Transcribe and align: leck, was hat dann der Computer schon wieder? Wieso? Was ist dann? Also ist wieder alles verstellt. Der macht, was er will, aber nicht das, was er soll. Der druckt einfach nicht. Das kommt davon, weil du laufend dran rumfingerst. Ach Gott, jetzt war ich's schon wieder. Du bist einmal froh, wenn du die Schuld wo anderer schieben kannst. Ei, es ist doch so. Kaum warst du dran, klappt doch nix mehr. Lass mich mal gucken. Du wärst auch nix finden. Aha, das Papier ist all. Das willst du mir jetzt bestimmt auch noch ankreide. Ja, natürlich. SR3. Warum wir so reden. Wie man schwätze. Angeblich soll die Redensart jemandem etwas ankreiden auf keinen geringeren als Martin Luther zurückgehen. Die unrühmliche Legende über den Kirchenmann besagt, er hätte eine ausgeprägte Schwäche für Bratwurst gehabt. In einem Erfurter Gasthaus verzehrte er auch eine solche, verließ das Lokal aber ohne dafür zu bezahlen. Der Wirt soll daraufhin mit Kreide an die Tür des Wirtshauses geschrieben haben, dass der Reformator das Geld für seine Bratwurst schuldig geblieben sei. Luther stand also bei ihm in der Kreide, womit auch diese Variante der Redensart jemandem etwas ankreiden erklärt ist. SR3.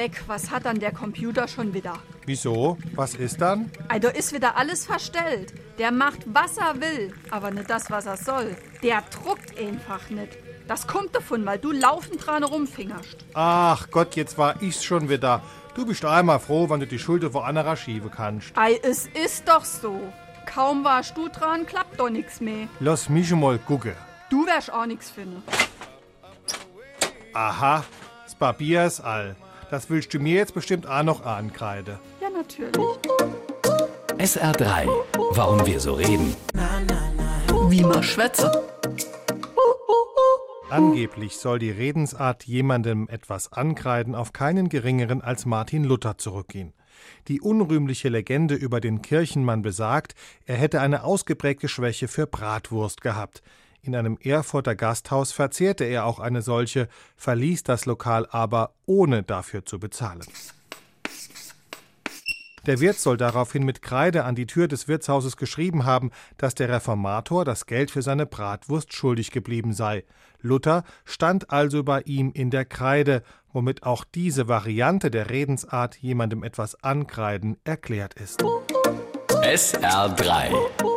leck, 0.00 0.22
was 0.28 0.50
hat 0.50 0.64
dann 0.64 0.80
der 0.80 0.92
Computer 0.92 1.46
schon 1.46 1.74
wieder? 1.74 1.94
Wieso? 2.24 2.78
Was 2.94 3.14
ist 3.14 3.38
dann? 3.40 3.70
Also 3.88 4.08
ist 4.08 4.32
wieder 4.32 4.56
alles 4.56 4.86
verstellt. 4.86 5.52
Der 5.78 5.92
macht, 5.92 6.20
was 6.26 6.56
er 6.56 6.80
will, 6.80 7.12
aber 7.30 7.50
nicht 7.50 7.68
das, 7.68 7.90
was 7.90 8.06
er 8.06 8.16
soll. 8.16 8.56
Der 8.82 9.02
druckt 9.02 9.58
einfach 9.58 10.08
nicht. 10.08 10.38
Das 10.66 10.86
kommt 10.86 11.14
davon, 11.14 11.44
weil 11.44 11.58
du 11.58 11.70
laufend 11.72 12.26
dran 12.26 12.44
rumfingerst. 12.44 13.18
Ach 13.34 13.88
Gott, 13.90 14.16
jetzt 14.16 14.38
war 14.38 14.62
ich's 14.62 14.82
schon 14.82 15.10
wieder. 15.10 15.42
Du 15.74 15.84
bist 15.84 16.04
einmal 16.04 16.40
froh, 16.40 16.70
wenn 16.70 16.80
du 16.80 16.86
die 16.86 16.98
Schuld 16.98 17.22
wo 17.34 17.40
anderer 17.40 17.76
schieben 17.76 18.10
kannst. 18.10 18.56
Ei, 18.56 18.80
es 18.82 19.06
ist 19.08 19.48
doch 19.48 19.64
so. 19.66 20.00
Kaum 20.46 20.82
warst 20.82 21.14
du 21.16 21.28
dran, 21.28 21.66
klappt 21.66 22.00
doch 22.00 22.08
nix 22.08 22.40
mehr. 22.40 22.68
Lass 22.80 23.10
mich 23.10 23.30
mal 23.32 23.58
gucken. 23.58 23.94
Du 24.30 24.46
wärst 24.46 24.72
auch 24.72 24.86
nix 24.86 25.10
finden. 25.10 25.42
Aha, 27.34 27.84
das 28.24 28.34
Papier 28.34 28.86
ist 28.86 29.00
all. 29.00 29.36
Das 29.70 29.88
willst 29.88 30.12
du 30.12 30.18
mir 30.18 30.34
jetzt 30.34 30.52
bestimmt 30.52 30.88
auch 30.88 31.04
noch 31.04 31.24
ankreide. 31.24 32.00
Ja, 32.20 32.28
natürlich. 32.28 32.74
SR3. 34.18 34.88
Warum 35.30 35.64
wir 35.64 35.78
so 35.78 35.94
reden. 35.94 36.34
Wie 37.68 37.82
man 37.82 38.02
schwätze. 38.02 38.50
Angeblich 40.70 41.36
soll 41.36 41.60
die 41.60 41.70
Redensart 41.70 42.44
jemandem 42.44 43.08
etwas 43.08 43.52
ankreiden 43.52 44.14
auf 44.14 44.32
keinen 44.32 44.68
geringeren 44.68 45.20
als 45.20 45.46
Martin 45.46 45.84
Luther 45.84 46.18
zurückgehen. 46.18 46.72
Die 47.28 47.40
unrühmliche 47.40 48.08
Legende 48.08 48.56
über 48.56 48.80
den 48.80 49.02
Kirchenmann 49.02 49.62
besagt, 49.62 50.14
er 50.46 50.56
hätte 50.56 50.80
eine 50.80 51.04
ausgeprägte 51.04 51.68
Schwäche 51.68 52.08
für 52.08 52.26
Bratwurst 52.26 53.00
gehabt. 53.00 53.42
In 53.82 53.96
einem 53.96 54.18
Erfurter 54.22 54.74
Gasthaus 54.74 55.32
verzehrte 55.32 55.84
er 55.84 56.04
auch 56.04 56.18
eine 56.18 56.42
solche, 56.42 56.88
verließ 57.16 57.62
das 57.62 57.86
Lokal 57.86 58.26
aber 58.30 58.74
ohne 58.84 59.22
dafür 59.22 59.64
zu 59.64 59.78
bezahlen. 59.78 60.20
Der 62.66 62.78
Wirt 62.80 62.98
soll 62.98 63.16
daraufhin 63.16 63.64
mit 63.64 63.80
Kreide 63.80 64.24
an 64.24 64.34
die 64.34 64.46
Tür 64.46 64.68
des 64.68 64.86
Wirtshauses 64.86 65.38
geschrieben 65.38 65.86
haben, 65.86 66.10
dass 66.36 66.54
der 66.54 66.68
Reformator 66.68 67.46
das 67.46 67.64
Geld 67.64 67.90
für 67.90 68.02
seine 68.02 68.26
Bratwurst 68.26 68.92
schuldig 68.92 69.30
geblieben 69.30 69.72
sei. 69.72 70.04
Luther 70.42 70.84
stand 71.06 71.50
also 71.50 71.82
bei 71.82 72.02
ihm 72.02 72.32
in 72.32 72.50
der 72.50 72.66
Kreide, 72.66 73.22
womit 73.52 73.84
auch 73.84 74.04
diese 74.04 74.46
Variante 74.46 75.10
der 75.10 75.30
Redensart 75.30 75.96
jemandem 75.96 76.42
etwas 76.42 76.82
ankreiden 76.84 77.56
erklärt 77.64 78.14
ist. 78.14 78.42
SR3. 79.42 80.89